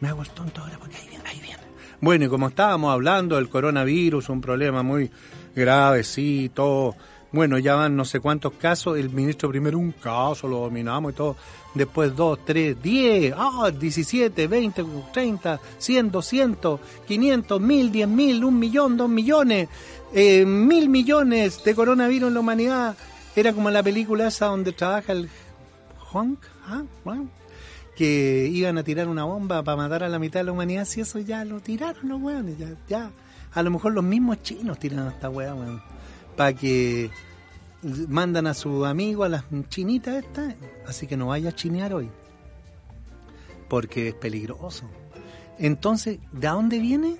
me 0.00 0.08
hago 0.08 0.22
el 0.22 0.30
tonto 0.30 0.62
ahora 0.62 0.78
porque 0.78 0.96
ahí 0.96 1.08
viene, 1.08 1.24
ahí 1.28 1.40
viene. 1.40 1.62
Bueno, 2.00 2.26
y 2.26 2.28
como 2.28 2.48
estábamos 2.48 2.92
hablando 2.92 3.36
del 3.36 3.48
coronavirus, 3.48 4.28
un 4.28 4.40
problema 4.40 4.82
muy 4.82 5.10
grave, 5.54 6.04
sí, 6.04 6.50
todo. 6.54 6.94
Bueno, 7.36 7.58
ya 7.58 7.74
van 7.74 7.94
no 7.94 8.06
sé 8.06 8.18
cuántos 8.18 8.54
casos. 8.54 8.96
El 8.96 9.10
ministro 9.10 9.50
primero 9.50 9.78
un 9.78 9.92
caso, 9.92 10.48
lo 10.48 10.60
dominamos 10.60 11.12
y 11.12 11.16
todo. 11.16 11.36
Después 11.74 12.16
dos, 12.16 12.38
tres, 12.46 12.82
diez, 12.82 13.34
ah, 13.36 13.70
17, 13.70 14.46
20, 14.46 14.86
30, 15.12 15.60
100, 15.76 16.10
200, 16.10 16.80
500, 17.06 17.60
1000, 17.60 17.92
10 17.92 18.08
mil, 18.08 18.42
un 18.42 18.58
millón, 18.58 18.96
dos 18.96 19.10
millones, 19.10 19.68
eh, 20.14 20.46
mil 20.46 20.88
millones 20.88 21.62
de 21.62 21.74
coronavirus 21.74 22.28
en 22.28 22.34
la 22.34 22.40
humanidad. 22.40 22.96
Era 23.36 23.52
como 23.52 23.68
la 23.68 23.82
película 23.82 24.28
esa 24.28 24.46
donde 24.46 24.72
trabaja 24.72 25.12
el 25.12 25.28
Honk, 26.12 26.38
¿ah? 26.66 26.84
Bueno, 27.04 27.28
que 27.96 28.48
iban 28.50 28.78
a 28.78 28.82
tirar 28.82 29.08
una 29.08 29.24
bomba 29.24 29.62
para 29.62 29.76
matar 29.76 30.04
a 30.04 30.08
la 30.08 30.18
mitad 30.18 30.40
de 30.40 30.44
la 30.44 30.52
humanidad, 30.52 30.86
si 30.86 31.02
eso 31.02 31.18
ya 31.18 31.44
lo 31.44 31.60
tiraron 31.60 32.08
los 32.08 32.18
weones, 32.18 32.56
ya, 32.56 32.70
ya. 32.88 33.10
A 33.52 33.62
lo 33.62 33.70
mejor 33.70 33.92
los 33.92 34.04
mismos 34.04 34.42
chinos 34.42 34.78
tiran 34.78 35.00
a 35.00 35.10
esta 35.10 35.28
weá, 35.28 35.54
weón. 35.54 35.95
Para 36.36 36.52
que 36.52 37.10
mandan 38.08 38.46
a 38.46 38.54
su 38.54 38.84
amigo, 38.84 39.24
a 39.24 39.28
las 39.28 39.44
chinitas 39.68 40.24
estas, 40.24 40.54
así 40.86 41.06
que 41.06 41.16
no 41.16 41.28
vaya 41.28 41.50
a 41.50 41.54
chinear 41.54 41.94
hoy. 41.94 42.10
Porque 43.68 44.08
es 44.08 44.14
peligroso. 44.14 44.88
Entonces, 45.58 46.18
¿de 46.32 46.48
dónde 46.48 46.78
viene? 46.78 47.16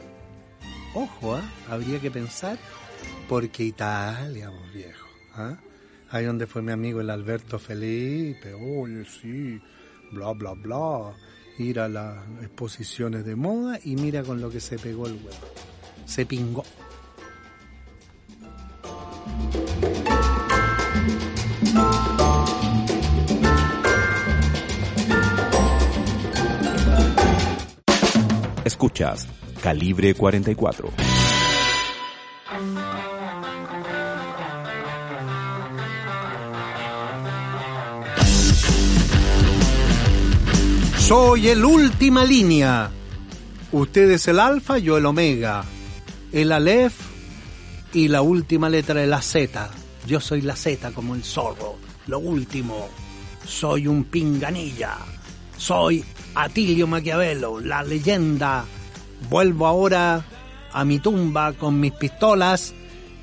Ojo, 0.95 1.35
¿ah? 1.35 1.43
habría 1.69 2.01
que 2.01 2.11
pensar, 2.11 2.59
porque 3.29 3.65
Italia, 3.65 4.51
pues, 4.51 4.73
viejo. 4.73 5.07
¿ah? 5.35 5.57
Ahí 6.11 6.25
donde 6.25 6.47
fue 6.47 6.63
mi 6.63 6.73
amigo 6.73 7.01
el 7.01 7.11
Alberto 7.11 7.59
Felipe, 7.59 8.55
oye, 8.55 9.05
sí, 9.05 9.61
bla, 10.13 10.33
bla, 10.33 10.53
bla. 10.53 11.15
Ir 11.59 11.81
a 11.81 11.89
las 11.89 12.19
exposiciones 12.43 13.25
de 13.25 13.35
moda 13.35 13.79
y 13.83 13.97
mira 13.97 14.23
con 14.23 14.41
lo 14.41 14.51
que 14.51 14.61
se 14.61 14.79
pegó 14.79 15.07
el 15.07 15.15
huevo. 15.15 15.31
Se 16.05 16.27
pingó. 16.27 16.65
Escuchas 28.67 29.29
Calibre 29.63 30.15
44. 30.15 30.91
Soy 40.99 41.49
el 41.49 41.65
última 41.65 42.25
línea. 42.25 42.91
Usted 43.71 44.11
es 44.11 44.27
el 44.27 44.41
alfa, 44.41 44.79
yo 44.79 44.99
el 44.99 45.07
omega. 45.07 45.65
El 46.33 46.51
alef 46.51 46.93
y 47.93 48.09
la 48.09 48.23
última 48.23 48.69
letra 48.69 49.01
de 49.01 49.07
la 49.07 49.23
Z. 49.23 49.71
Yo 50.09 50.19
soy 50.19 50.41
la 50.41 50.57
Z 50.57 50.91
como 50.91 51.15
el 51.15 51.23
zorro. 51.23 51.77
Lo 52.09 52.19
último. 52.19 52.89
Soy 53.47 53.87
un 53.87 54.03
pinganilla. 54.03 54.97
Soy 55.57 56.05
Atilio 56.37 56.87
Maquiavelo, 56.87 57.61
la 57.61 57.83
leyenda. 57.83 58.65
Vuelvo 59.31 59.67
ahora 59.67 60.23
a 60.73 60.85
mi 60.85 60.99
tumba 60.99 61.55
con 61.55 61.81
mis 61.81 61.93
pistolas 61.93 62.75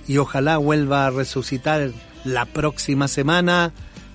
y 0.07 0.17
ojalá 0.17 0.57
vuelva 0.57 1.05
a 1.05 1.11
resucitar 1.11 1.91
la 2.25 2.45
próxima 2.45 3.07
semana 3.07 3.71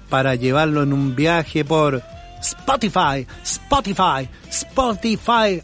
para 0.09 0.35
llevarlo 0.35 0.83
en 0.83 0.93
un 0.93 1.15
viaje 1.15 1.65
por 1.65 2.03
Spotify, 2.41 3.27
Spotify, 3.45 4.29
Spotify, 4.51 5.63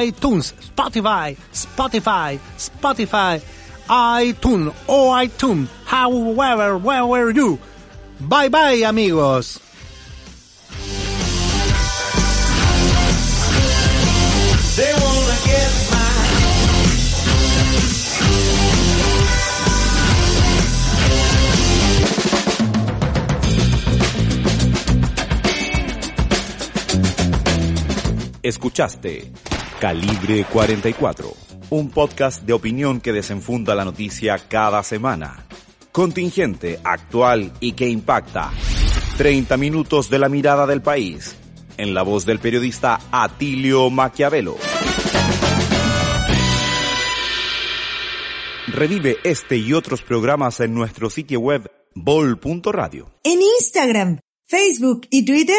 iTunes, 0.00 0.54
Spotify, 0.60 1.36
Spotify, 1.52 2.38
Spotify, 2.56 3.40
iTunes, 4.22 4.72
o 4.86 5.20
iTunes, 5.20 5.68
however, 5.86 6.76
wherever 6.76 7.32
you. 7.32 7.58
Bye 8.20 8.48
bye 8.48 8.84
amigos. 8.84 9.65
Escuchaste 28.46 29.32
Calibre 29.80 30.44
44, 30.44 31.34
un 31.70 31.90
podcast 31.90 32.44
de 32.44 32.52
opinión 32.52 33.00
que 33.00 33.12
desenfunda 33.12 33.74
la 33.74 33.84
noticia 33.84 34.38
cada 34.38 34.84
semana. 34.84 35.48
Contingente, 35.90 36.78
actual 36.84 37.52
y 37.58 37.72
que 37.72 37.88
impacta. 37.88 38.52
30 39.16 39.56
minutos 39.56 40.08
de 40.10 40.20
la 40.20 40.28
mirada 40.28 40.64
del 40.64 40.80
país. 40.80 41.34
En 41.76 41.92
la 41.92 42.02
voz 42.02 42.24
del 42.24 42.38
periodista 42.38 43.00
Atilio 43.10 43.90
Maquiavelo. 43.90 44.56
Revive 48.68 49.16
este 49.24 49.56
y 49.56 49.72
otros 49.72 50.02
programas 50.02 50.60
en 50.60 50.72
nuestro 50.72 51.10
sitio 51.10 51.40
web 51.40 51.68
bol.radio. 51.96 53.10
En 53.24 53.40
Instagram, 53.42 54.20
Facebook 54.46 55.08
y 55.10 55.24
Twitter 55.24 55.58